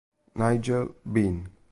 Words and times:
Nigel 0.33 0.95
Benn 1.05 1.45